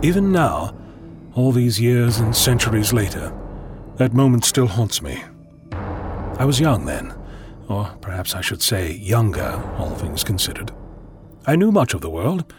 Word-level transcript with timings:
Even 0.00 0.30
now, 0.30 0.76
all 1.34 1.50
these 1.50 1.80
years 1.80 2.20
and 2.20 2.34
centuries 2.34 2.92
later, 2.92 3.32
that 3.96 4.14
moment 4.14 4.44
still 4.44 4.68
haunts 4.68 5.02
me. 5.02 5.24
I 5.72 6.44
was 6.44 6.60
young 6.60 6.84
then, 6.84 7.12
or 7.68 7.86
perhaps 8.00 8.36
I 8.36 8.40
should 8.40 8.62
say 8.62 8.92
younger, 8.92 9.60
all 9.76 9.96
things 9.96 10.22
considered. 10.22 10.70
I 11.46 11.56
knew 11.56 11.72
much 11.72 11.94
of 11.94 12.00
the 12.00 12.10
world, 12.10 12.52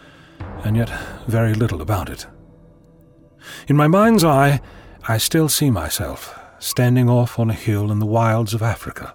and 0.65 0.75
yet 0.75 0.91
very 1.27 1.53
little 1.53 1.81
about 1.81 2.09
it. 2.09 2.27
In 3.69 3.77
my 3.77 3.87
mind's 3.87 4.25
eye, 4.25 4.59
I 5.07 5.17
still 5.17 5.47
see 5.47 5.71
myself 5.71 6.37
standing 6.59 7.09
off 7.09 7.39
on 7.39 7.49
a 7.49 7.53
hill 7.53 7.89
in 7.89 7.99
the 7.99 8.05
wilds 8.05 8.53
of 8.53 8.61
Africa. 8.61 9.13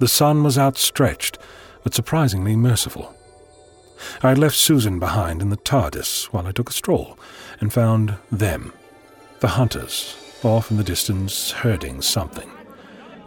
The 0.00 0.08
sun 0.08 0.42
was 0.42 0.58
outstretched, 0.58 1.38
but 1.82 1.94
surprisingly 1.94 2.56
merciful. 2.56 3.15
I 4.22 4.30
had 4.30 4.38
left 4.38 4.56
Susan 4.56 4.98
behind 4.98 5.42
in 5.42 5.50
the 5.50 5.56
TARDIS 5.56 6.26
while 6.26 6.46
I 6.46 6.52
took 6.52 6.70
a 6.70 6.72
stroll, 6.72 7.18
and 7.60 7.72
found 7.72 8.16
them, 8.30 8.72
the 9.40 9.48
hunters, 9.48 10.16
off 10.42 10.70
in 10.70 10.76
the 10.76 10.84
distance 10.84 11.50
herding 11.50 12.02
something. 12.02 12.50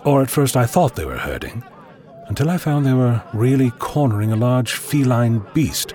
Or 0.06 0.22
at 0.22 0.30
first 0.30 0.56
I 0.56 0.66
thought 0.66 0.96
they 0.96 1.06
were 1.06 1.18
herding, 1.18 1.64
until 2.28 2.50
I 2.50 2.58
found 2.58 2.86
they 2.86 2.94
were 2.94 3.24
really 3.34 3.72
cornering 3.72 4.32
a 4.32 4.36
large 4.36 4.74
feline 4.74 5.46
beast, 5.54 5.92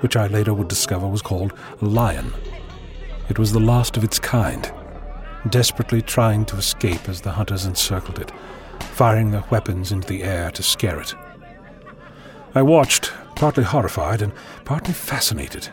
which 0.00 0.16
I 0.16 0.26
later 0.26 0.54
would 0.54 0.68
discover 0.68 1.08
was 1.08 1.22
called 1.22 1.52
a 1.80 1.84
lion. 1.84 2.32
It 3.28 3.38
was 3.38 3.52
the 3.52 3.60
last 3.60 3.96
of 3.96 4.04
its 4.04 4.18
kind, 4.18 4.70
desperately 5.48 6.02
trying 6.02 6.44
to 6.46 6.56
escape 6.56 7.08
as 7.08 7.20
the 7.20 7.32
hunters 7.32 7.64
encircled 7.64 8.18
it, 8.18 8.32
firing 8.92 9.30
their 9.30 9.44
weapons 9.50 9.92
into 9.92 10.08
the 10.08 10.22
air 10.22 10.50
to 10.50 10.62
scare 10.62 11.00
it. 11.00 11.14
I 12.54 12.62
watched, 12.62 13.12
partly 13.40 13.64
horrified 13.64 14.20
and 14.20 14.34
partly 14.66 14.92
fascinated. 14.92 15.70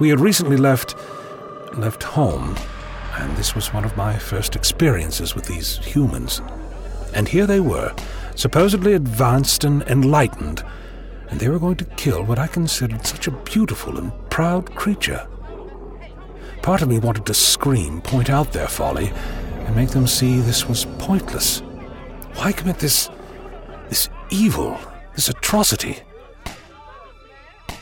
We 0.00 0.08
had 0.08 0.18
recently 0.18 0.56
left 0.56 0.96
left 1.74 2.02
home, 2.02 2.56
and 3.14 3.36
this 3.36 3.54
was 3.54 3.72
one 3.72 3.84
of 3.84 3.96
my 3.96 4.18
first 4.18 4.56
experiences 4.56 5.36
with 5.36 5.44
these 5.44 5.78
humans. 5.78 6.42
And 7.14 7.28
here 7.28 7.46
they 7.46 7.60
were, 7.60 7.94
supposedly 8.34 8.94
advanced 8.94 9.62
and 9.62 9.82
enlightened, 9.84 10.64
and 11.28 11.38
they 11.38 11.48
were 11.48 11.60
going 11.60 11.76
to 11.76 11.84
kill 11.84 12.24
what 12.24 12.40
I 12.40 12.48
considered 12.48 13.06
such 13.06 13.28
a 13.28 13.38
beautiful 13.52 13.96
and 13.98 14.12
proud 14.28 14.74
creature. 14.74 15.28
Part 16.62 16.82
of 16.82 16.88
me 16.88 16.98
wanted 16.98 17.26
to 17.26 17.34
scream, 17.34 18.00
point 18.00 18.28
out 18.28 18.52
their 18.52 18.66
folly, 18.66 19.12
and 19.66 19.76
make 19.76 19.90
them 19.90 20.08
see 20.08 20.40
this 20.40 20.68
was 20.68 20.86
pointless. 20.98 21.60
Why 22.34 22.50
commit 22.50 22.80
this. 22.80 23.08
this 23.88 24.08
evil, 24.30 24.80
this 25.14 25.28
atrocity? 25.28 26.02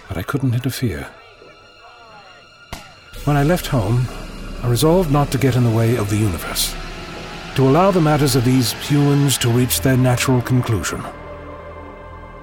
But 0.08 0.16
I 0.16 0.22
couldn't 0.22 0.54
interfere. 0.54 1.08
When 3.24 3.36
I 3.36 3.42
left 3.42 3.66
home, 3.66 4.06
I 4.62 4.68
resolved 4.68 5.10
not 5.10 5.30
to 5.30 5.38
get 5.38 5.56
in 5.56 5.64
the 5.64 5.70
way 5.70 5.96
of 5.96 6.10
the 6.10 6.16
universe, 6.16 6.74
to 7.54 7.68
allow 7.68 7.90
the 7.90 8.00
matters 8.00 8.36
of 8.36 8.44
these 8.44 8.72
humans 8.72 9.38
to 9.38 9.50
reach 9.50 9.80
their 9.80 9.96
natural 9.96 10.42
conclusion. 10.42 11.02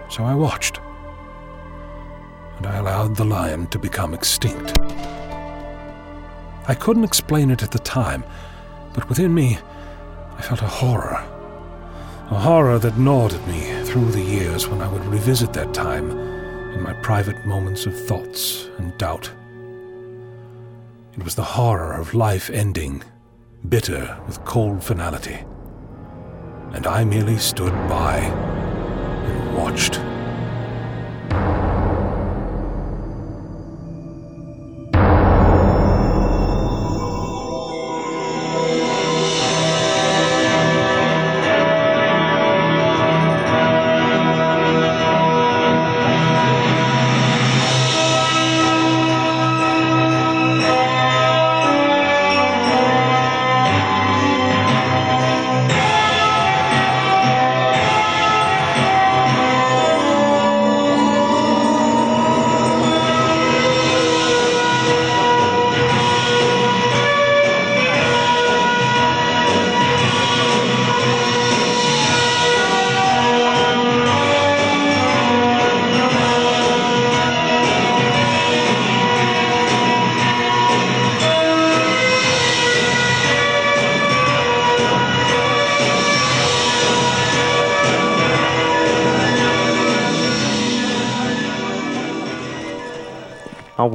So 0.10 0.24
I 0.24 0.34
watched, 0.34 0.80
and 2.58 2.66
I 2.66 2.78
allowed 2.78 3.16
the 3.16 3.26
lion 3.26 3.68
to 3.68 3.80
become 3.80 4.14
extinct. 4.14 4.78
I 6.68 6.76
couldn't 6.76 7.04
explain 7.04 7.52
it 7.52 7.64
at 7.64 7.72
the 7.72 7.80
time, 7.80 8.24
but 8.94 9.08
within 9.08 9.34
me, 9.34 9.60
I 10.38 10.42
felt 10.42 10.62
a 10.62 10.68
horror. 10.68 11.24
A 12.32 12.40
horror 12.40 12.80
that 12.80 12.98
gnawed 12.98 13.34
at 13.34 13.48
me 13.48 13.84
through 13.84 14.12
the 14.12 14.22
years 14.22 14.68
when 14.68 14.82
I 14.82 14.88
would 14.88 15.06
revisit 15.06 15.54
that 15.54 15.74
time 15.74 16.31
in 16.74 16.82
my 16.82 16.94
private 16.94 17.46
moments 17.46 17.86
of 17.86 18.00
thoughts 18.08 18.70
and 18.78 18.98
doubt. 18.98 19.32
It 21.18 21.24
was 21.24 21.36
the 21.36 21.44
horror 21.44 21.94
of 21.94 22.14
life 22.14 22.50
ending, 22.50 23.04
bitter 23.68 24.18
with 24.28 24.44
cold 24.46 24.84
finality. 24.84 25.44
And 26.74 26.88
I 26.88 27.04
merely 27.04 27.38
stood 27.38 27.74
by 27.90 28.18
and 28.18 29.58
watched. 29.58 30.11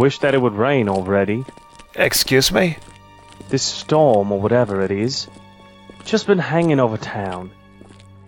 Wish 0.06 0.20
that 0.20 0.34
it 0.34 0.40
would 0.40 0.54
rain 0.54 0.88
already. 0.88 1.44
Excuse 1.96 2.52
me? 2.52 2.76
This 3.48 3.64
storm, 3.64 4.30
or 4.30 4.40
whatever 4.40 4.80
it 4.82 4.92
is, 4.92 5.26
just 6.04 6.28
been 6.28 6.38
hanging 6.38 6.78
over 6.78 6.96
town. 6.96 7.50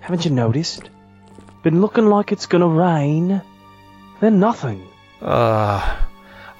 Haven't 0.00 0.25
you 0.25 0.33
noticed? 0.33 0.91
Been 1.62 1.81
looking 1.81 2.06
like 2.06 2.33
it's 2.33 2.47
gonna 2.47 2.67
rain. 2.67 3.41
Then 4.21 4.41
nothing. 4.41 4.88
Uh, 5.22 5.99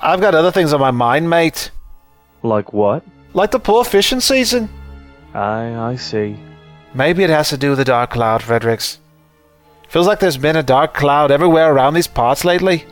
I've 0.01 0.21
got 0.21 0.37
other 0.37 0.53
things 0.53 0.73
on 0.73 0.79
my 0.79 0.93
mind, 0.93 1.29
mate. 1.29 1.73
Like 2.45 2.73
what? 2.73 3.03
Like 3.35 3.51
the 3.51 3.59
poor 3.59 3.85
fishing 3.85 4.21
season. 4.21 4.69
I 5.35 5.75
I 5.91 5.97
see. 5.97 6.37
Maybe 6.95 7.25
it 7.25 7.31
has 7.31 7.49
to 7.49 7.59
do 7.59 7.71
with 7.71 7.79
the 7.79 7.85
dark 7.85 8.11
cloud, 8.11 8.41
Fredericks. 8.45 9.01
Feels 9.89 10.07
like 10.07 10.21
there's 10.21 10.39
been 10.39 10.55
a 10.55 10.63
dark 10.63 10.95
cloud 10.95 11.33
everywhere 11.33 11.73
around 11.73 11.95
these 11.95 12.07
parts 12.07 12.45
lately. 12.45 12.85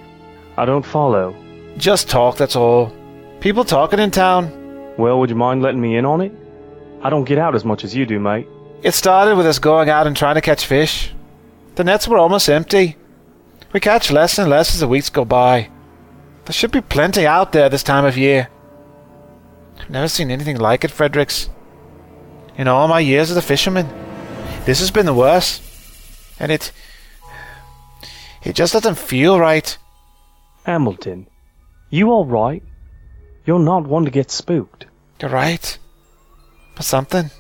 I 0.56 0.64
don't 0.64 0.84
follow. 0.84 1.45
Just 1.78 2.08
talk, 2.08 2.36
that's 2.36 2.56
all. 2.56 2.92
People 3.40 3.64
talking 3.64 3.98
in 3.98 4.10
town. 4.10 4.94
Well, 4.96 5.18
would 5.20 5.30
you 5.30 5.36
mind 5.36 5.62
letting 5.62 5.80
me 5.80 5.96
in 5.96 6.06
on 6.06 6.20
it? 6.22 6.32
I 7.02 7.10
don't 7.10 7.24
get 7.24 7.38
out 7.38 7.54
as 7.54 7.64
much 7.64 7.84
as 7.84 7.94
you 7.94 8.06
do, 8.06 8.18
mate. 8.18 8.48
It 8.82 8.94
started 8.94 9.36
with 9.36 9.46
us 9.46 9.58
going 9.58 9.88
out 9.90 10.06
and 10.06 10.16
trying 10.16 10.36
to 10.36 10.40
catch 10.40 10.64
fish. 10.64 11.12
The 11.74 11.84
nets 11.84 12.08
were 12.08 12.18
almost 12.18 12.48
empty. 12.48 12.96
We 13.72 13.80
catch 13.80 14.10
less 14.10 14.38
and 14.38 14.48
less 14.48 14.74
as 14.74 14.80
the 14.80 14.88
weeks 14.88 15.10
go 15.10 15.24
by. 15.24 15.70
There 16.46 16.52
should 16.52 16.72
be 16.72 16.80
plenty 16.80 17.26
out 17.26 17.52
there 17.52 17.68
this 17.68 17.82
time 17.82 18.04
of 18.04 18.16
year. 18.16 18.48
I've 19.78 19.90
never 19.90 20.08
seen 20.08 20.30
anything 20.30 20.56
like 20.56 20.84
it, 20.84 20.90
Fredericks. 20.90 21.50
In 22.56 22.68
all 22.68 22.88
my 22.88 23.00
years 23.00 23.30
as 23.30 23.36
a 23.36 23.42
fisherman, 23.42 23.86
this 24.64 24.80
has 24.80 24.90
been 24.90 25.06
the 25.06 25.12
worst. 25.12 25.62
And 26.40 26.50
it. 26.50 26.72
It 28.42 28.54
just 28.54 28.72
doesn't 28.72 28.96
feel 28.96 29.38
right. 29.38 29.76
Hamilton, 30.64 31.26
you 31.90 32.10
alright? 32.10 32.62
You're 33.44 33.58
not 33.58 33.86
one 33.86 34.04
to 34.04 34.10
get 34.10 34.30
spooked. 34.30 34.86
You're 35.20 35.30
right. 35.30 35.78
But 36.74 36.84
something. 36.84 37.30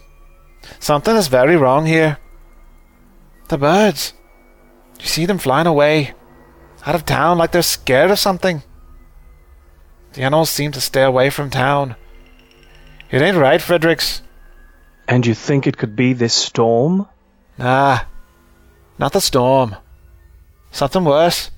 Something 0.78 1.16
is 1.16 1.28
very 1.28 1.56
wrong 1.56 1.86
here. 1.86 2.18
The 3.48 3.58
birds. 3.58 4.12
You 5.00 5.06
see 5.06 5.26
them 5.26 5.38
flying 5.38 5.66
away. 5.66 6.14
Out 6.84 6.94
of 6.94 7.04
town 7.04 7.38
like 7.38 7.52
they're 7.52 7.62
scared 7.62 8.10
of 8.10 8.18
something. 8.18 8.62
The 10.12 10.22
animals 10.22 10.50
seem 10.50 10.72
to 10.72 10.80
stay 10.80 11.02
away 11.02 11.30
from 11.30 11.50
town. 11.50 11.96
It 13.10 13.22
ain't 13.22 13.36
right, 13.36 13.60
Fredericks. 13.60 14.22
And 15.08 15.26
you 15.26 15.34
think 15.34 15.66
it 15.66 15.76
could 15.76 15.94
be 15.94 16.12
this 16.12 16.34
storm? 16.34 17.08
Nah. 17.58 18.00
Not 18.98 19.12
the 19.12 19.20
storm. 19.20 19.76
Something 20.70 21.04
worse. 21.04 21.50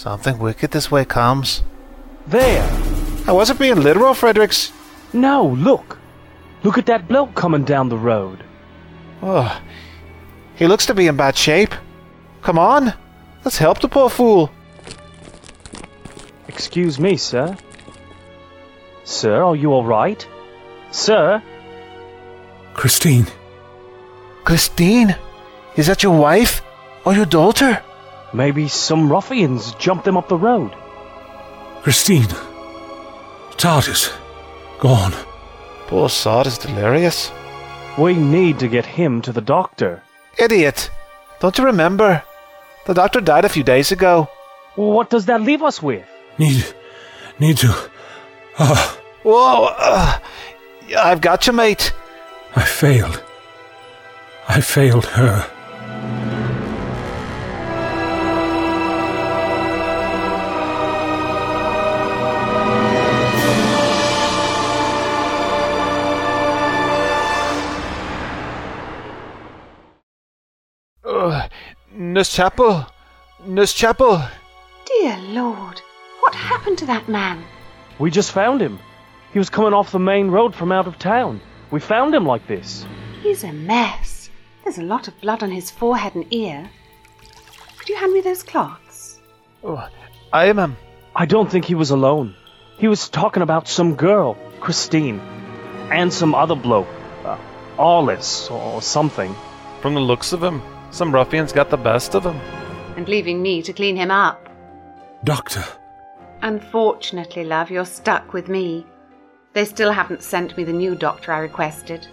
Something 0.00 0.38
wicked 0.38 0.70
this 0.70 0.90
way 0.90 1.04
comes. 1.04 1.62
There! 2.26 2.66
I 3.26 3.32
wasn't 3.32 3.58
being 3.58 3.82
literal, 3.82 4.14
Fredericks. 4.14 4.72
No, 5.12 5.48
look! 5.48 5.98
Look 6.62 6.78
at 6.78 6.86
that 6.86 7.06
bloke 7.06 7.34
coming 7.34 7.64
down 7.64 7.90
the 7.90 7.98
road. 7.98 8.42
Oh, 9.22 9.60
he 10.54 10.66
looks 10.66 10.86
to 10.86 10.94
be 10.94 11.06
in 11.06 11.18
bad 11.18 11.36
shape. 11.36 11.74
Come 12.40 12.58
on, 12.58 12.94
let's 13.44 13.58
help 13.58 13.82
the 13.82 13.88
poor 13.88 14.08
fool. 14.08 14.50
Excuse 16.48 16.98
me, 16.98 17.18
sir. 17.18 17.54
Sir, 19.04 19.44
are 19.44 19.54
you 19.54 19.74
alright? 19.74 20.26
Sir? 20.92 21.42
Christine, 22.72 23.26
Christine? 24.44 25.14
Is 25.76 25.88
that 25.88 26.02
your 26.02 26.18
wife? 26.18 26.62
Or 27.04 27.12
your 27.12 27.26
daughter? 27.26 27.82
Maybe 28.32 28.68
some 28.68 29.10
ruffians 29.10 29.74
jumped 29.74 30.04
them 30.04 30.16
up 30.16 30.28
the 30.28 30.36
road. 30.36 30.72
Christine. 31.82 32.28
TARDIS. 33.56 34.12
Gone. 34.78 35.14
Poor 35.86 36.08
sod 36.08 36.46
is 36.46 36.58
delirious. 36.58 37.32
We 37.98 38.14
need 38.14 38.58
to 38.60 38.68
get 38.68 38.86
him 38.86 39.20
to 39.22 39.32
the 39.32 39.40
doctor. 39.40 40.02
Idiot! 40.38 40.90
Don't 41.40 41.58
you 41.58 41.64
remember? 41.64 42.22
The 42.86 42.94
doctor 42.94 43.20
died 43.20 43.44
a 43.44 43.48
few 43.48 43.62
days 43.64 43.90
ago. 43.92 44.28
What 44.76 45.10
does 45.10 45.26
that 45.26 45.42
leave 45.42 45.62
us 45.62 45.82
with? 45.82 46.06
Need. 46.38 46.64
Need 47.38 47.58
to. 47.58 47.74
Ah, 48.58 48.98
Whoa! 49.22 49.64
Uh, 49.76 50.18
I've 50.96 51.20
got 51.20 51.46
you, 51.46 51.52
mate. 51.52 51.92
I 52.56 52.64
failed. 52.64 53.22
I 54.48 54.60
failed 54.60 55.06
her. 55.06 55.50
Nurse 72.20 72.36
Chapel. 72.36 72.86
Nurse 73.46 73.72
Chapel. 73.72 74.22
Dear 74.84 75.16
Lord, 75.28 75.80
what 76.20 76.34
happened 76.34 76.76
to 76.76 76.84
that 76.84 77.08
man? 77.08 77.42
We 77.98 78.10
just 78.10 78.32
found 78.32 78.60
him. 78.60 78.78
He 79.32 79.38
was 79.38 79.48
coming 79.48 79.72
off 79.72 79.90
the 79.90 79.98
main 79.98 80.28
road 80.28 80.54
from 80.54 80.70
out 80.70 80.86
of 80.86 80.98
town. 80.98 81.40
We 81.70 81.80
found 81.80 82.14
him 82.14 82.26
like 82.26 82.46
this. 82.46 82.84
He's 83.22 83.42
a 83.42 83.54
mess. 83.54 84.28
There's 84.62 84.76
a 84.76 84.82
lot 84.82 85.08
of 85.08 85.18
blood 85.22 85.42
on 85.42 85.50
his 85.50 85.70
forehead 85.70 86.14
and 86.14 86.26
ear. 86.30 86.68
Could 87.78 87.88
you 87.88 87.96
hand 87.96 88.12
me 88.12 88.20
those 88.20 88.42
cloths? 88.42 89.18
Oh, 89.64 89.88
I 90.30 90.44
am. 90.50 90.58
Um, 90.58 90.76
I 91.16 91.24
don't 91.24 91.50
think 91.50 91.64
he 91.64 91.74
was 91.74 91.90
alone. 91.90 92.34
He 92.76 92.86
was 92.86 93.08
talking 93.08 93.42
about 93.42 93.66
some 93.66 93.94
girl, 93.94 94.36
Christine, 94.60 95.20
and 95.90 96.12
some 96.12 96.34
other 96.34 96.54
bloke, 96.54 96.94
uh, 97.24 97.38
Arliss 97.78 98.50
or 98.50 98.82
something. 98.82 99.34
from 99.80 99.94
the 99.94 100.00
looks 100.00 100.34
of 100.34 100.42
him, 100.42 100.60
some 100.90 101.14
ruffians 101.14 101.52
got 101.52 101.70
the 101.70 101.76
best 101.76 102.14
of 102.14 102.24
him. 102.24 102.36
And 102.96 103.08
leaving 103.08 103.40
me 103.40 103.62
to 103.62 103.72
clean 103.72 103.96
him 103.96 104.10
up. 104.10 104.48
Doctor. 105.24 105.64
Unfortunately, 106.42 107.44
love, 107.44 107.70
you're 107.70 107.84
stuck 107.84 108.32
with 108.32 108.48
me. 108.48 108.86
They 109.52 109.64
still 109.64 109.92
haven't 109.92 110.22
sent 110.22 110.56
me 110.56 110.64
the 110.64 110.72
new 110.72 110.94
doctor 110.94 111.32
I 111.32 111.38
requested. 111.38 112.06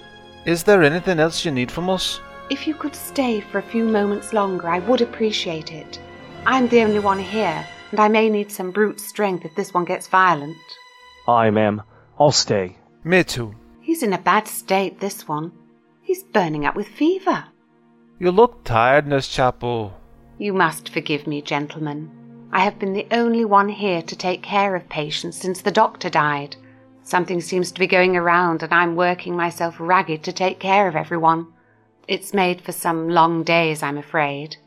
Is 0.45 0.63
there 0.63 0.83
anything 0.83 1.19
else 1.19 1.45
you 1.45 1.51
need 1.51 1.71
from 1.71 1.89
us? 1.89 2.19
If 2.49 2.67
you 2.67 2.73
could 2.73 2.95
stay 2.95 3.41
for 3.41 3.59
a 3.59 3.63
few 3.63 3.83
moments 3.83 4.33
longer, 4.33 4.69
I 4.69 4.79
would 4.79 5.01
appreciate 5.01 5.71
it. 5.71 5.99
I'm 6.45 6.67
the 6.69 6.81
only 6.81 6.99
one 6.99 7.19
here, 7.19 7.65
and 7.91 7.99
I 7.99 8.07
may 8.07 8.29
need 8.29 8.51
some 8.51 8.71
brute 8.71 8.99
strength 8.99 9.45
if 9.45 9.55
this 9.55 9.73
one 9.73 9.85
gets 9.85 10.07
violent. 10.07 10.57
Aye, 11.27 11.49
ma'am. 11.49 11.81
I'll 12.19 12.31
stay. 12.31 12.77
Me 13.03 13.23
too. 13.23 13.53
He's 13.81 14.03
in 14.03 14.13
a 14.13 14.17
bad 14.17 14.47
state, 14.47 14.99
this 14.99 15.27
one. 15.27 15.51
He's 16.01 16.23
burning 16.23 16.65
up 16.65 16.75
with 16.75 16.87
fever. 16.87 17.45
You 18.19 18.31
look 18.31 18.63
tired, 18.63 19.05
Nurse 19.05 19.27
Chapel. 19.27 19.93
You 20.39 20.51
must 20.51 20.89
forgive 20.89 21.27
me, 21.27 21.39
gentlemen. 21.39 22.09
I 22.51 22.61
have 22.61 22.79
been 22.79 22.93
the 22.93 23.05
only 23.11 23.45
one 23.45 23.69
here 23.69 24.01
to 24.01 24.15
take 24.15 24.41
care 24.41 24.75
of 24.75 24.89
patients 24.89 25.37
since 25.37 25.61
the 25.61 25.69
doctor 25.69 26.09
died. 26.09 26.55
Something 27.03 27.41
seems 27.41 27.71
to 27.71 27.79
be 27.79 27.85
going 27.85 28.17
around, 28.17 28.63
and 28.63 28.73
I'm 28.73 28.95
working 28.95 29.35
myself 29.35 29.75
ragged 29.79 30.23
to 30.23 30.33
take 30.33 30.59
care 30.59 30.87
of 30.87 30.95
everyone. 30.95 31.45
It's 32.07 32.33
made 32.33 32.61
for 32.61 32.71
some 32.71 33.07
long 33.07 33.43
days, 33.43 33.83
I'm 33.83 33.99
afraid. 33.99 34.57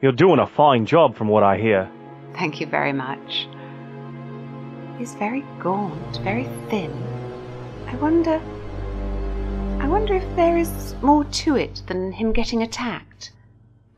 You're 0.00 0.12
doing 0.12 0.38
a 0.38 0.46
fine 0.46 0.86
job 0.86 1.16
from 1.16 1.26
what 1.26 1.42
I 1.42 1.58
hear. 1.58 1.90
Thank 2.34 2.60
you 2.60 2.68
very 2.68 2.92
much. 2.92 3.48
He's 4.96 5.14
very 5.14 5.44
gaunt, 5.58 6.18
very 6.18 6.48
thin. 6.70 6.92
I 7.88 7.96
wonder. 7.96 8.40
I 9.92 9.94
wonder 9.96 10.14
if 10.14 10.36
there 10.36 10.56
is 10.56 10.94
more 11.02 11.22
to 11.22 11.56
it 11.56 11.82
than 11.86 12.12
him 12.12 12.32
getting 12.32 12.62
attacked. 12.62 13.32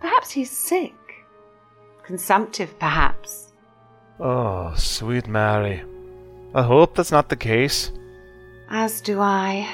Perhaps 0.00 0.32
he's 0.32 0.50
sick. 0.50 0.92
Consumptive, 2.02 2.76
perhaps. 2.80 3.52
Oh, 4.18 4.74
sweet 4.76 5.28
Mary. 5.28 5.84
I 6.52 6.62
hope 6.62 6.96
that's 6.96 7.12
not 7.12 7.28
the 7.28 7.36
case. 7.36 7.92
As 8.68 9.00
do 9.00 9.20
I. 9.20 9.72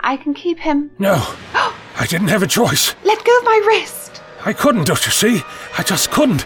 I 0.00 0.16
can 0.16 0.34
keep 0.34 0.58
him. 0.58 0.90
No. 0.98 1.14
I 1.54 2.06
didn't 2.08 2.28
have 2.34 2.42
a 2.42 2.48
choice. 2.48 2.96
Let 3.04 3.24
go 3.24 3.38
of 3.38 3.44
my 3.44 3.62
wrist! 3.68 4.22
I 4.44 4.52
couldn't, 4.52 4.88
don't 4.88 5.06
you 5.06 5.12
see? 5.12 5.42
I 5.78 5.84
just 5.84 6.10
couldn't. 6.10 6.44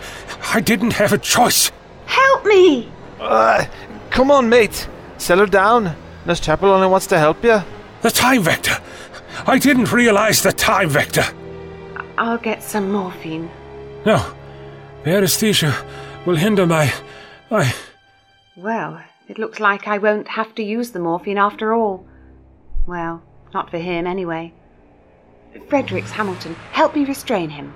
I 0.53 0.61
didn't 0.61 0.93
have 0.93 1.15
a 1.15 1.19
choice. 1.19 1.73
Help 2.05 2.45
me! 2.45 2.93
Uh, 3.19 3.65
come 4.11 4.31
on, 4.31 4.51
mate. 4.51 4.87
Settle 5.17 5.47
down. 5.47 5.97
Nurse 6.27 6.41
Chapel 6.41 6.71
only 6.71 6.87
wants 6.87 7.07
to 7.07 7.19
help 7.19 7.43
you. 7.43 7.63
The 8.03 8.11
time 8.11 8.43
vector. 8.43 8.79
I 9.47 9.59
didn't 9.59 9.93
realize 9.93 10.43
the 10.43 10.53
time 10.53 10.89
vector. 10.89 11.25
I'll 12.17 12.39
get 12.39 12.63
some 12.63 12.91
morphine. 12.91 13.51
No. 14.07 14.35
The 15.05 15.11
anesthesia 15.11 15.75
will 16.27 16.37
hinder 16.37 16.67
my. 16.67 16.93
my. 17.51 17.75
Well, 18.57 19.01
it 19.29 19.39
looks 19.39 19.61
like 19.61 19.87
I 19.87 19.99
won't 19.99 20.29
have 20.29 20.55
to 20.57 20.63
use 20.63 20.91
the 20.91 20.99
morphine 20.99 21.39
after 21.39 21.73
all. 21.75 22.07
Well, 22.87 23.23
not 23.55 23.71
for 23.71 23.79
him 23.79 24.07
anyway. 24.07 24.53
Fredericks 25.69 26.11
Hamilton, 26.11 26.55
help 26.73 26.95
me 26.95 27.05
restrain 27.05 27.51
him. 27.51 27.75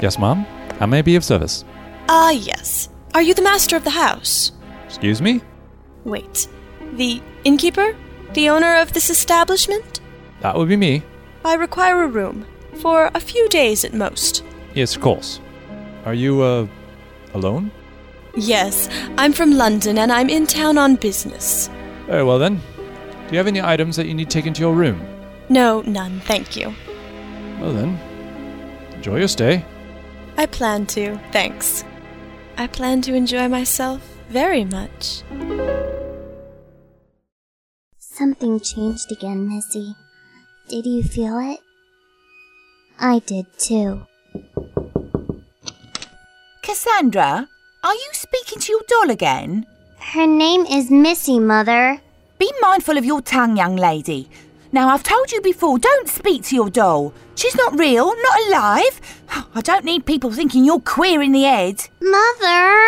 Yes, 0.00 0.18
ma'am. 0.18 0.46
I 0.80 0.86
may 0.86 1.02
be 1.02 1.16
of 1.16 1.24
service? 1.24 1.64
Ah, 2.08 2.30
yes. 2.30 2.88
Are 3.14 3.22
you 3.22 3.34
the 3.34 3.42
master 3.42 3.76
of 3.76 3.84
the 3.84 3.90
house? 3.90 4.52
Excuse 4.86 5.20
me? 5.20 5.42
Wait. 6.04 6.48
The 6.94 7.22
innkeeper? 7.44 7.96
The 8.32 8.48
owner 8.48 8.76
of 8.76 8.92
this 8.92 9.10
establishment? 9.10 10.00
That 10.40 10.56
would 10.56 10.68
be 10.68 10.76
me. 10.76 11.02
I 11.44 11.54
require 11.54 12.02
a 12.02 12.08
room. 12.08 12.46
For 12.76 13.10
a 13.14 13.20
few 13.20 13.48
days 13.48 13.84
at 13.84 13.92
most. 13.92 14.44
Yes, 14.74 14.94
of 14.94 15.02
course. 15.02 15.40
Are 16.04 16.14
you, 16.14 16.42
uh, 16.42 16.66
alone? 17.34 17.70
Yes, 18.36 18.88
I'm 19.16 19.32
from 19.32 19.52
London 19.52 19.98
and 19.98 20.12
I'm 20.12 20.28
in 20.30 20.46
town 20.46 20.78
on 20.78 20.96
business. 20.96 21.68
Very 22.06 22.22
well 22.22 22.38
then. 22.38 22.56
Do 22.56 23.32
you 23.32 23.38
have 23.38 23.46
any 23.48 23.60
items 23.60 23.96
that 23.96 24.06
you 24.06 24.14
need 24.14 24.30
taken 24.30 24.54
to 24.54 24.60
your 24.60 24.74
room? 24.74 25.00
No, 25.48 25.82
none, 25.82 26.20
thank 26.20 26.56
you. 26.56 26.72
Well 27.60 27.72
then, 27.72 27.98
enjoy 28.94 29.18
your 29.18 29.28
stay. 29.28 29.64
I 30.36 30.46
plan 30.46 30.86
to, 30.86 31.18
thanks. 31.32 31.84
I 32.60 32.66
plan 32.66 33.02
to 33.02 33.14
enjoy 33.14 33.46
myself 33.46 34.02
very 34.30 34.64
much. 34.64 35.22
Something 37.98 38.58
changed 38.58 39.12
again, 39.12 39.48
Missy. 39.48 39.94
Did 40.68 40.84
you 40.84 41.04
feel 41.04 41.38
it? 41.38 41.60
I 42.98 43.20
did 43.20 43.46
too. 43.58 44.02
Cassandra, 46.62 47.48
are 47.84 47.94
you 47.94 48.08
speaking 48.10 48.58
to 48.58 48.72
your 48.72 48.82
doll 48.88 49.10
again? 49.10 49.64
Her 50.00 50.26
name 50.26 50.66
is 50.66 50.90
Missy, 50.90 51.38
Mother. 51.38 52.00
Be 52.40 52.50
mindful 52.60 52.98
of 52.98 53.04
your 53.04 53.22
tongue, 53.22 53.56
young 53.56 53.76
lady. 53.76 54.28
Now, 54.70 54.88
I've 54.88 55.02
told 55.02 55.32
you 55.32 55.40
before, 55.40 55.78
don't 55.78 56.08
speak 56.08 56.44
to 56.44 56.54
your 56.54 56.68
doll. 56.68 57.14
She's 57.34 57.56
not 57.56 57.78
real, 57.78 58.06
not 58.22 58.48
alive. 58.48 59.00
I 59.54 59.60
don't 59.62 59.84
need 59.84 60.04
people 60.04 60.30
thinking 60.30 60.64
you're 60.64 60.80
queer 60.80 61.22
in 61.22 61.32
the 61.32 61.42
head. 61.42 61.88
Mother! 62.00 62.84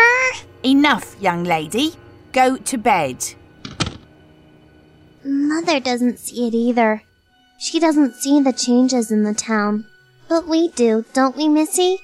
Enough, 0.62 1.16
young 1.20 1.44
lady. 1.44 1.94
Go 2.32 2.58
to 2.58 2.78
bed. 2.78 3.24
Mother 5.24 5.80
doesn't 5.80 6.18
see 6.18 6.48
it 6.48 6.54
either. 6.54 7.02
She 7.58 7.80
doesn't 7.80 8.14
see 8.14 8.40
the 8.40 8.52
changes 8.52 9.10
in 9.10 9.22
the 9.22 9.34
town. 9.34 9.86
But 10.28 10.46
we 10.46 10.68
do, 10.68 11.04
don't 11.12 11.36
we, 11.36 11.48
Missy? 11.48 11.98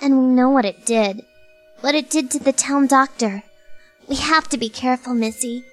And 0.00 0.18
we 0.18 0.26
know 0.26 0.50
what 0.50 0.64
it 0.64 0.86
did. 0.86 1.24
What 1.80 1.94
it 1.94 2.10
did 2.10 2.30
to 2.30 2.38
the 2.38 2.52
town 2.52 2.86
doctor. 2.86 3.42
We 4.06 4.16
have 4.16 4.48
to 4.48 4.58
be 4.58 4.68
careful, 4.68 5.14
Missy. 5.14 5.64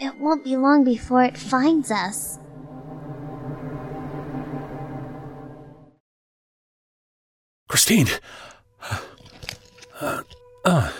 It 0.00 0.18
won't 0.18 0.42
be 0.44 0.56
long 0.56 0.82
before 0.82 1.22
it 1.22 1.36
finds 1.36 1.90
us. 1.90 2.38
Christine. 7.68 8.08
Uh, 10.00 10.22
uh, 10.64 10.90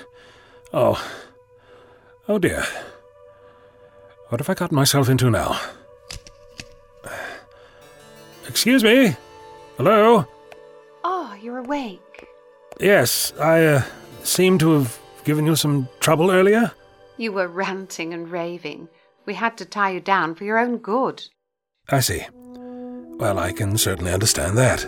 oh. 0.74 1.12
Oh 2.28 2.38
dear. 2.38 2.64
What 4.28 4.40
have 4.40 4.50
I 4.50 4.54
gotten 4.54 4.76
myself 4.76 5.08
into 5.08 5.30
now? 5.30 5.58
Excuse 8.46 8.84
me. 8.84 9.16
Hello? 9.78 10.26
Oh, 11.02 11.34
you're 11.42 11.58
awake. 11.58 12.28
Yes, 12.78 13.32
I 13.40 13.64
uh, 13.64 13.82
seem 14.22 14.58
to 14.58 14.72
have 14.72 14.98
given 15.24 15.46
you 15.46 15.56
some 15.56 15.88
trouble 16.00 16.30
earlier. 16.30 16.72
You 17.20 17.32
were 17.32 17.48
ranting 17.48 18.14
and 18.14 18.30
raving. 18.30 18.88
We 19.26 19.34
had 19.34 19.58
to 19.58 19.66
tie 19.66 19.90
you 19.90 20.00
down 20.00 20.34
for 20.34 20.44
your 20.44 20.58
own 20.58 20.78
good. 20.78 21.22
I 21.90 22.00
see. 22.00 22.24
Well, 22.32 23.38
I 23.38 23.52
can 23.52 23.76
certainly 23.76 24.10
understand 24.10 24.56
that. 24.56 24.86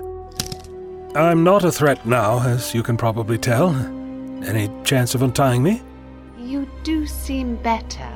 I'm 1.14 1.44
not 1.44 1.62
a 1.62 1.70
threat 1.70 2.06
now, 2.06 2.40
as 2.40 2.74
you 2.74 2.82
can 2.82 2.96
probably 2.96 3.36
tell. 3.36 3.76
Any 4.46 4.70
chance 4.82 5.14
of 5.14 5.20
untying 5.20 5.62
me? 5.62 5.82
You 6.38 6.66
do 6.84 7.06
seem 7.06 7.56
better. 7.56 8.10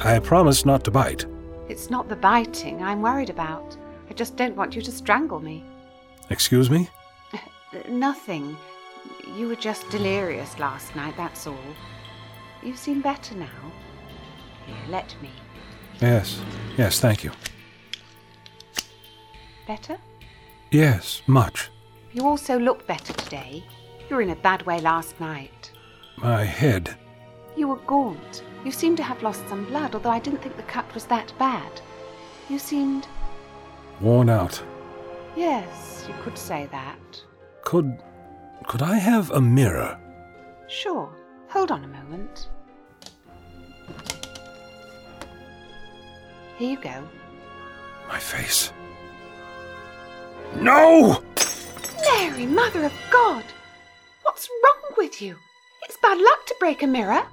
I 0.00 0.18
promise 0.18 0.64
not 0.64 0.82
to 0.84 0.90
bite. 0.90 1.26
It's 1.68 1.90
not 1.90 2.08
the 2.08 2.16
biting 2.16 2.82
I'm 2.82 3.02
worried 3.02 3.28
about. 3.28 3.76
I 4.08 4.14
just 4.14 4.36
don't 4.36 4.56
want 4.56 4.74
you 4.74 4.80
to 4.80 4.90
strangle 4.90 5.40
me. 5.40 5.62
Excuse 6.30 6.70
me? 6.70 6.88
Nothing. 7.90 8.56
You 9.36 9.48
were 9.48 9.56
just 9.56 9.90
delirious 9.90 10.58
last 10.58 10.96
night, 10.96 11.18
that's 11.18 11.46
all. 11.46 11.76
You 12.66 12.74
seem 12.74 13.00
better 13.00 13.36
now. 13.36 13.72
Here, 14.66 14.74
let 14.88 15.14
me. 15.22 15.30
Yes, 16.00 16.40
yes, 16.76 16.98
thank 16.98 17.22
you. 17.22 17.30
Better? 19.68 19.96
Yes, 20.72 21.22
much. 21.28 21.70
You 22.12 22.26
also 22.26 22.58
look 22.58 22.84
better 22.88 23.12
today. 23.12 23.62
You 24.10 24.16
were 24.16 24.22
in 24.22 24.30
a 24.30 24.36
bad 24.36 24.66
way 24.66 24.80
last 24.80 25.20
night. 25.20 25.70
My 26.16 26.42
head. 26.42 26.96
You 27.56 27.68
were 27.68 27.76
gaunt. 27.86 28.42
You 28.64 28.72
seemed 28.72 28.96
to 28.96 29.04
have 29.04 29.22
lost 29.22 29.48
some 29.48 29.64
blood, 29.66 29.94
although 29.94 30.10
I 30.10 30.18
didn't 30.18 30.42
think 30.42 30.56
the 30.56 30.64
cut 30.64 30.92
was 30.92 31.04
that 31.04 31.32
bad. 31.38 31.70
You 32.50 32.58
seemed. 32.58 33.06
Worn 34.00 34.28
out. 34.28 34.60
Yes, 35.36 36.04
you 36.08 36.14
could 36.24 36.36
say 36.36 36.66
that. 36.72 37.22
Could. 37.62 38.02
could 38.66 38.82
I 38.82 38.96
have 38.96 39.30
a 39.30 39.40
mirror? 39.40 39.96
Sure. 40.66 41.14
Hold 41.50 41.70
on 41.70 41.84
a 41.84 41.88
moment. 41.88 42.48
Here 46.56 46.70
you 46.70 46.80
go. 46.80 47.08
My 48.08 48.18
face. 48.18 48.72
No! 50.56 51.22
Mary, 52.02 52.46
Mother 52.46 52.84
of 52.84 52.92
God! 53.10 53.44
What's 54.22 54.48
wrong 54.48 54.94
with 54.96 55.20
you? 55.20 55.36
It's 55.84 55.98
bad 55.98 56.18
luck 56.18 56.46
to 56.46 56.56
break 56.58 56.82
a 56.82 56.86
mirror. 56.86 57.24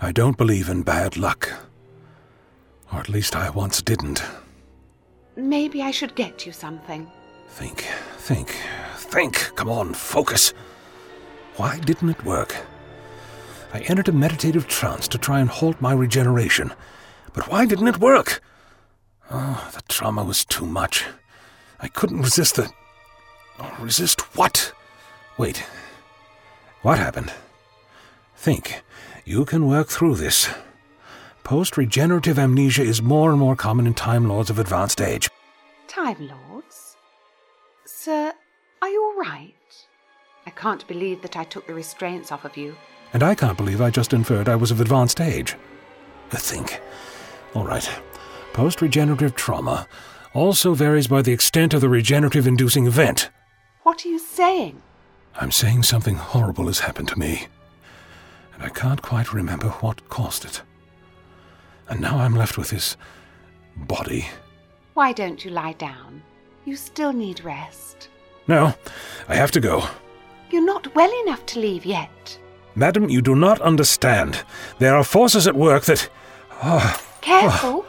I 0.00 0.12
don't 0.12 0.38
believe 0.38 0.68
in 0.68 0.82
bad 0.82 1.16
luck. 1.16 1.52
Or 2.92 3.00
at 3.00 3.08
least 3.08 3.36
I 3.36 3.50
once 3.50 3.82
didn't. 3.82 4.22
Maybe 5.36 5.82
I 5.82 5.90
should 5.90 6.14
get 6.14 6.46
you 6.46 6.52
something. 6.52 7.10
Think, 7.48 7.82
think, 8.18 8.56
think. 8.96 9.34
Come 9.54 9.68
on, 9.68 9.92
focus. 9.92 10.54
Why 11.56 11.78
didn't 11.80 12.10
it 12.10 12.24
work? 12.24 12.56
I 13.74 13.80
entered 13.80 14.08
a 14.08 14.12
meditative 14.12 14.66
trance 14.66 15.08
to 15.08 15.18
try 15.18 15.40
and 15.40 15.50
halt 15.50 15.80
my 15.80 15.92
regeneration. 15.92 16.72
But 17.36 17.48
why 17.48 17.66
didn't 17.66 17.86
it 17.88 17.98
work? 17.98 18.42
Oh, 19.30 19.70
the 19.74 19.82
trauma 19.82 20.24
was 20.24 20.44
too 20.44 20.66
much. 20.66 21.04
I 21.78 21.86
couldn't 21.86 22.22
resist 22.22 22.56
the. 22.56 22.70
Oh, 23.60 23.76
resist 23.78 24.22
what? 24.36 24.72
Wait. 25.36 25.62
What 26.82 26.98
happened? 26.98 27.32
Think. 28.36 28.82
You 29.24 29.44
can 29.44 29.66
work 29.66 29.88
through 29.88 30.16
this. 30.16 30.48
Post 31.44 31.76
regenerative 31.76 32.38
amnesia 32.38 32.82
is 32.82 33.02
more 33.02 33.30
and 33.30 33.38
more 33.38 33.54
common 33.54 33.86
in 33.86 33.94
Time 33.94 34.28
Lords 34.28 34.50
of 34.50 34.58
advanced 34.58 35.00
age. 35.00 35.28
Time 35.88 36.28
Lords? 36.28 36.96
Sir, 37.84 38.32
are 38.80 38.88
you 38.88 39.02
all 39.02 39.20
right? 39.20 39.54
I 40.46 40.50
can't 40.50 40.86
believe 40.86 41.22
that 41.22 41.36
I 41.36 41.44
took 41.44 41.66
the 41.66 41.74
restraints 41.74 42.32
off 42.32 42.44
of 42.44 42.56
you. 42.56 42.76
And 43.12 43.22
I 43.22 43.34
can't 43.34 43.58
believe 43.58 43.80
I 43.80 43.90
just 43.90 44.12
inferred 44.12 44.48
I 44.48 44.56
was 44.56 44.70
of 44.70 44.80
advanced 44.80 45.20
age. 45.20 45.54
Think. 46.30 46.80
All 47.56 47.64
right. 47.64 47.88
Post 48.52 48.82
regenerative 48.82 49.34
trauma 49.34 49.88
also 50.34 50.74
varies 50.74 51.06
by 51.06 51.22
the 51.22 51.32
extent 51.32 51.72
of 51.72 51.80
the 51.80 51.88
regenerative 51.88 52.46
inducing 52.46 52.86
event. 52.86 53.30
What 53.82 54.04
are 54.04 54.08
you 54.10 54.18
saying? 54.18 54.82
I'm 55.36 55.50
saying 55.50 55.84
something 55.84 56.16
horrible 56.16 56.66
has 56.66 56.80
happened 56.80 57.08
to 57.08 57.18
me, 57.18 57.46
and 58.52 58.62
I 58.62 58.68
can't 58.68 59.00
quite 59.00 59.32
remember 59.32 59.70
what 59.80 60.06
caused 60.10 60.44
it. 60.44 60.60
And 61.88 61.98
now 61.98 62.18
I'm 62.18 62.36
left 62.36 62.58
with 62.58 62.68
this 62.68 62.98
body. 63.74 64.26
Why 64.92 65.14
don't 65.14 65.42
you 65.42 65.50
lie 65.50 65.72
down? 65.72 66.22
You 66.66 66.76
still 66.76 67.14
need 67.14 67.42
rest. 67.42 68.10
No, 68.46 68.74
I 69.28 69.34
have 69.34 69.50
to 69.52 69.60
go. 69.60 69.88
You're 70.50 70.62
not 70.62 70.94
well 70.94 71.22
enough 71.22 71.46
to 71.46 71.60
leave 71.60 71.86
yet. 71.86 72.38
Madam, 72.74 73.08
you 73.08 73.22
do 73.22 73.34
not 73.34 73.62
understand. 73.62 74.42
There 74.78 74.94
are 74.94 75.04
forces 75.04 75.46
at 75.46 75.56
work 75.56 75.84
that. 75.84 76.10
Oh, 76.62 77.00
Careful. 77.26 77.84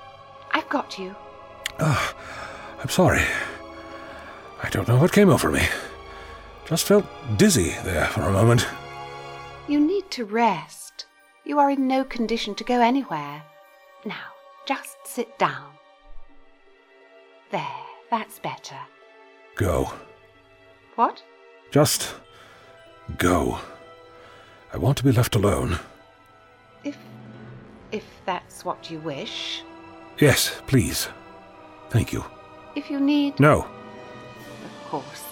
I've 0.50 0.68
got 0.68 0.98
you. 0.98 1.14
Ah, 1.78 2.12
I'm 2.82 2.88
sorry. 2.88 3.22
I 4.64 4.68
don't 4.68 4.88
know 4.88 4.98
what 4.98 5.12
came 5.12 5.30
over 5.30 5.48
me. 5.48 5.62
Just 6.66 6.88
felt 6.88 7.06
dizzy 7.36 7.70
there 7.84 8.06
for 8.06 8.22
a 8.22 8.32
moment. 8.32 8.66
You 9.68 9.78
need 9.78 10.10
to 10.10 10.24
rest. 10.24 11.06
You 11.44 11.60
are 11.60 11.70
in 11.70 11.86
no 11.86 12.02
condition 12.02 12.56
to 12.56 12.64
go 12.64 12.80
anywhere. 12.80 13.44
Now, 14.04 14.34
just 14.66 14.96
sit 15.04 15.38
down. 15.38 15.70
There, 17.52 17.84
that's 18.10 18.40
better. 18.40 18.78
Go. 19.54 19.92
What? 20.96 21.22
Just 21.70 22.16
go. 23.18 23.60
I 24.72 24.78
want 24.78 24.98
to 24.98 25.04
be 25.04 25.12
left 25.12 25.36
alone. 25.36 25.78
That's 28.30 28.64
what 28.64 28.92
you 28.92 29.00
wish. 29.00 29.64
Yes, 30.20 30.62
please. 30.68 31.08
Thank 31.88 32.12
you. 32.12 32.24
If 32.76 32.88
you 32.88 33.00
need. 33.00 33.40
No. 33.40 33.62
Of 33.62 34.88
course. 34.88 35.24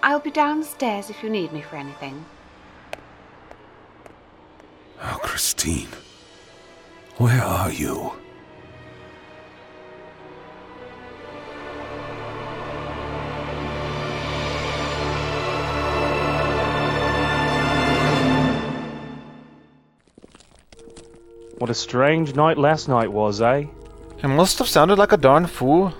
I'll 0.00 0.20
be 0.20 0.30
downstairs 0.30 1.10
if 1.10 1.24
you 1.24 1.28
need 1.28 1.52
me 1.52 1.60
for 1.60 1.74
anything. 1.74 2.24
Oh, 5.02 5.18
Christine. 5.24 5.88
Where 7.16 7.42
are 7.42 7.72
you? 7.72 8.12
What 21.62 21.70
a 21.70 21.74
strange 21.74 22.34
night 22.34 22.58
last 22.58 22.88
night 22.88 23.12
was, 23.12 23.40
eh? 23.40 23.66
It 24.20 24.26
must 24.26 24.58
have 24.58 24.66
sounded 24.66 24.98
like 24.98 25.12
a 25.12 25.16
darn 25.16 25.46
fool. 25.46 25.94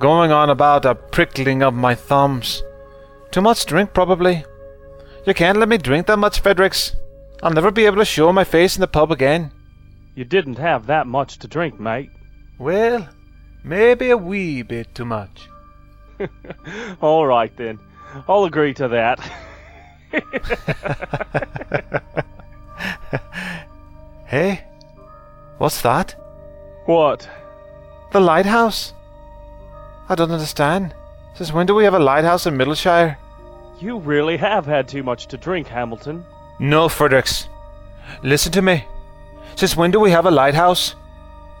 Going 0.00 0.32
on 0.32 0.50
about 0.50 0.84
a 0.84 0.96
prickling 0.96 1.62
of 1.62 1.72
my 1.72 1.94
thumbs. 1.94 2.64
Too 3.30 3.42
much 3.42 3.64
drink, 3.66 3.94
probably. 3.94 4.44
You 5.24 5.34
can't 5.34 5.58
let 5.58 5.68
me 5.68 5.78
drink 5.78 6.08
that 6.08 6.16
much, 6.16 6.40
Fredericks. 6.40 6.96
I'll 7.44 7.52
never 7.52 7.70
be 7.70 7.86
able 7.86 7.98
to 7.98 8.04
show 8.04 8.32
my 8.32 8.42
face 8.42 8.74
in 8.74 8.80
the 8.80 8.88
pub 8.88 9.12
again. 9.12 9.52
You 10.16 10.24
didn't 10.24 10.58
have 10.58 10.88
that 10.88 11.06
much 11.06 11.38
to 11.38 11.46
drink, 11.46 11.78
mate. 11.78 12.10
Well, 12.58 13.08
maybe 13.62 14.10
a 14.10 14.16
wee 14.16 14.62
bit 14.62 14.92
too 14.96 15.04
much. 15.04 15.48
All 17.00 17.24
right 17.24 17.56
then. 17.56 17.78
I'll 18.26 18.46
agree 18.46 18.74
to 18.74 18.88
that. 18.88 19.20
Hey, 24.26 24.64
what's 25.58 25.82
that? 25.82 26.14
what? 26.86 27.28
The 28.12 28.20
lighthouse? 28.20 28.92
I 30.08 30.14
don't 30.14 30.30
understand. 30.30 30.94
Since 31.34 31.52
when 31.52 31.66
do 31.66 31.74
we 31.74 31.84
have 31.84 31.94
a 31.94 31.98
lighthouse 31.98 32.46
in 32.46 32.56
Middleshire? 32.56 33.18
You 33.78 33.98
really 33.98 34.36
have 34.38 34.64
had 34.64 34.88
too 34.88 35.02
much 35.02 35.26
to 35.26 35.36
drink, 35.36 35.66
Hamilton. 35.66 36.24
No, 36.58 36.88
Fredericks. 36.88 37.48
Listen 38.22 38.52
to 38.52 38.62
me. 38.62 38.84
Since 39.56 39.76
when 39.76 39.90
do 39.90 40.00
we 40.00 40.10
have 40.12 40.26
a 40.26 40.30
lighthouse? 40.30 40.94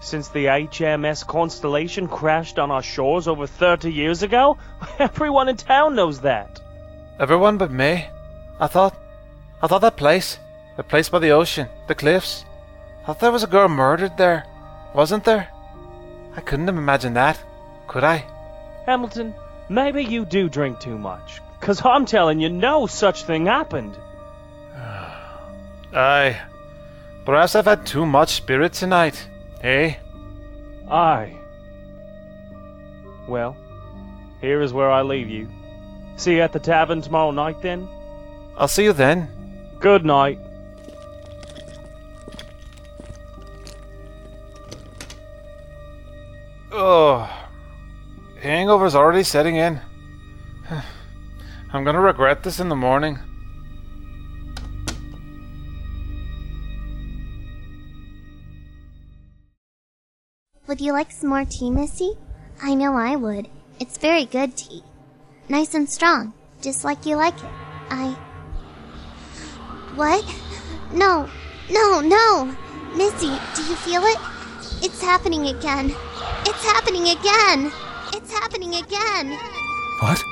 Since 0.00 0.28
the 0.28 0.46
HMS 0.46 1.26
Constellation 1.26 2.08
crashed 2.08 2.58
on 2.58 2.70
our 2.70 2.82
shores 2.82 3.28
over 3.28 3.46
30 3.46 3.92
years 3.92 4.22
ago? 4.22 4.56
Everyone 4.98 5.48
in 5.48 5.56
town 5.56 5.94
knows 5.94 6.20
that. 6.20 6.60
Everyone 7.18 7.58
but 7.58 7.70
me. 7.70 8.06
I 8.60 8.66
thought. 8.66 8.96
I 9.62 9.66
thought 9.66 9.82
that 9.82 9.96
place. 9.96 10.38
The 10.76 10.82
place 10.84 11.08
by 11.08 11.18
the 11.18 11.30
ocean. 11.30 11.68
The 11.88 11.94
cliffs. 11.94 12.45
I 13.06 13.12
thought 13.12 13.20
there 13.20 13.30
was 13.30 13.44
a 13.44 13.46
girl 13.46 13.68
murdered 13.68 14.16
there. 14.16 14.44
Wasn't 14.92 15.22
there? 15.22 15.46
I 16.36 16.40
couldn't 16.40 16.66
have 16.66 16.76
imagined 16.76 17.14
that. 17.14 17.38
Could 17.86 18.02
I? 18.02 18.24
Hamilton, 18.84 19.32
maybe 19.68 20.02
you 20.02 20.24
do 20.24 20.48
drink 20.48 20.80
too 20.80 20.98
much. 20.98 21.40
Cause 21.60 21.80
I'm 21.84 22.04
telling 22.04 22.40
you, 22.40 22.48
no 22.48 22.88
such 22.88 23.22
thing 23.22 23.46
happened. 23.46 23.96
Aye. 25.94 26.36
Perhaps 27.24 27.54
I've 27.54 27.64
had 27.66 27.86
too 27.86 28.06
much 28.06 28.30
spirit 28.30 28.72
tonight. 28.72 29.28
Eh? 29.62 29.94
Aye. 30.90 31.36
Well, 33.28 33.56
Here 34.40 34.60
is 34.62 34.72
where 34.72 34.90
I 34.90 35.02
leave 35.02 35.28
you. 35.28 35.48
See 36.16 36.34
you 36.36 36.40
at 36.42 36.52
the 36.52 36.58
tavern 36.58 37.02
tomorrow 37.02 37.30
night, 37.30 37.62
then? 37.62 37.88
I'll 38.56 38.68
see 38.68 38.84
you 38.84 38.92
then. 38.92 39.28
Good 39.80 40.04
night. 40.04 40.38
Oh, 46.88 47.28
hangover's 48.40 48.94
already 48.94 49.24
setting 49.24 49.56
in. 49.56 49.80
I'm 51.72 51.82
gonna 51.82 51.98
regret 51.98 52.44
this 52.44 52.60
in 52.60 52.68
the 52.68 52.76
morning. 52.76 53.18
Would 60.68 60.80
you 60.80 60.92
like 60.92 61.10
some 61.10 61.30
more 61.30 61.44
tea, 61.44 61.72
Missy? 61.72 62.12
I 62.62 62.74
know 62.74 62.94
I 62.94 63.16
would. 63.16 63.48
It's 63.80 63.98
very 63.98 64.24
good 64.24 64.56
tea. 64.56 64.84
Nice 65.48 65.74
and 65.74 65.90
strong, 65.90 66.34
just 66.62 66.84
like 66.84 67.04
you 67.04 67.16
like 67.16 67.36
it. 67.36 67.50
I. 67.90 68.16
What? 69.96 70.24
No, 70.92 71.28
no, 71.68 72.00
no! 72.00 72.56
Missy, 72.94 73.36
do 73.56 73.62
you 73.64 73.74
feel 73.74 74.04
it? 74.04 74.35
It's 74.86 75.02
happening 75.02 75.48
again. 75.48 75.92
It's 76.46 76.64
happening 76.64 77.08
again! 77.08 77.72
It's 78.14 78.30
happening 78.30 78.72
again! 78.76 79.36
What? 79.98 80.22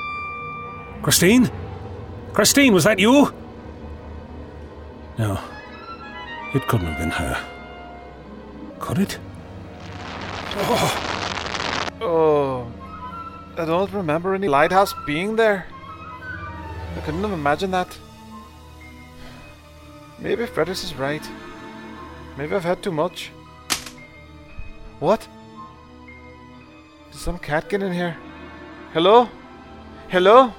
Christine? 1.01 1.51
Christine, 2.31 2.73
was 2.73 2.85
that 2.85 2.97
you? 2.97 3.33
No. 5.17 5.37
It 6.53 6.65
couldn't 6.69 6.87
have 6.87 6.97
been 6.97 7.09
her. 7.09 7.37
Could 8.79 8.99
it? 8.99 9.19
Oh, 10.55 11.97
Oh. 12.01 12.71
I 13.57 13.65
don't 13.65 13.91
remember 13.91 14.33
any 14.35 14.47
lighthouse 14.47 14.93
being 15.05 15.35
there. 15.35 15.65
I 16.95 17.01
couldn't 17.01 17.23
have 17.23 17.33
imagined 17.33 17.73
that. 17.73 17.97
Maybe 20.17 20.45
Fredericks 20.45 20.85
is 20.85 20.95
right. 20.95 21.29
Maybe 22.37 22.55
I've 22.55 22.63
had 22.63 22.81
too 22.81 22.93
much. 22.93 23.31
What? 25.05 25.27
Did 27.11 27.19
some 27.19 27.37
cat 27.37 27.69
get 27.69 27.83
in 27.83 27.93
here? 27.93 28.17
Hello? 28.91 29.29
Hello? 30.07 30.51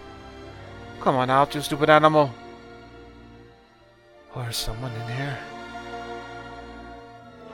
Come 1.01 1.17
on 1.17 1.31
out, 1.31 1.53
you 1.57 1.63
stupid 1.63 1.91
animal. 1.91 2.31
Or 4.37 4.49
is 4.49 4.57
someone 4.57 4.93
in 4.93 5.17
here? 5.17 5.37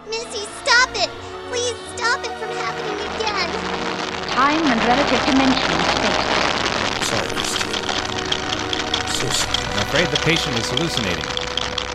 Missy, 0.07 0.45
stop 0.61 0.91
it! 0.93 1.09
Please 1.49 1.79
stop 1.97 2.21
it 2.29 2.35
from 2.37 2.53
happening 2.61 3.01
again! 3.09 3.49
Time 4.37 4.63
and 4.73 4.81
relative 4.85 5.23
dimension 5.25 5.79
space. 5.97 6.29
Sorry, 7.09 7.29
Christine. 7.39 7.89
So 9.17 9.27
sorry. 9.41 9.65
I'm 9.73 9.83
afraid 9.89 10.09
the 10.09 10.21
patient 10.27 10.59
is 10.59 10.69
hallucinating. 10.69 11.52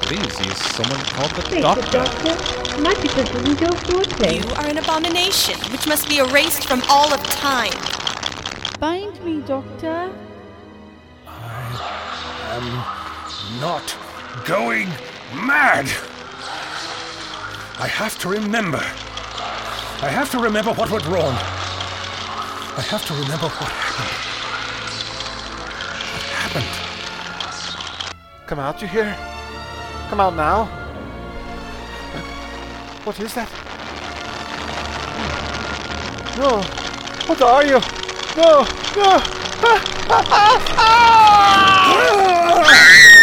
Please 0.07 0.39
use 0.39 0.57
someone 0.57 1.01
called 1.07 1.31
the 1.31 1.43
Wait, 1.51 1.61
doctor. 1.61 1.81
the 1.81 1.91
doctor? 1.91 2.35
Magical 2.81 3.23
doesn't 3.25 3.59
go 3.59 3.69
forte. 3.75 4.37
You 4.37 4.49
are 4.55 4.67
an 4.67 4.77
abomination, 4.77 5.59
which 5.69 5.85
must 5.85 6.07
be 6.07 6.19
erased 6.19 6.63
from 6.65 6.81
all 6.89 7.11
of 7.13 7.21
time. 7.23 7.73
Bind 8.79 9.21
me, 9.25 9.41
doctor. 9.41 10.09
I 11.27 12.55
am 12.55 12.85
not 13.59 13.97
going 14.45 14.87
mad. 15.45 15.89
I 17.77 17.87
have 17.89 18.17
to 18.19 18.29
remember. 18.29 18.79
I 18.79 20.07
have 20.07 20.31
to 20.31 20.39
remember 20.39 20.71
what 20.71 20.89
went 20.89 21.05
wrong. 21.07 21.35
I 22.77 22.81
have 22.87 23.05
to 23.07 23.13
remember 23.13 23.49
what 23.49 23.71
happened. 23.73 24.15
What 26.13 26.23
happened? 26.31 26.71
Come 28.47 28.59
out, 28.59 28.81
you 28.81 28.87
hear? 28.87 29.13
Come 30.09 30.19
out 30.21 30.35
now. 30.35 30.65
What 33.03 33.19
is 33.19 33.33
that? 33.33 33.49
No. 36.37 36.61
What 37.27 37.41
are 37.41 37.65
you? 37.65 37.81
No, 38.37 38.65
no. 38.95 39.19
Ah, 40.09 40.23
ah, 40.29 40.75
ah! 40.77 43.16